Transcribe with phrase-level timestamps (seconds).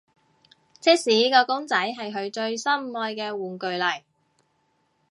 [0.79, 4.01] 即使個公仔係佢最心愛嘅玩具嚟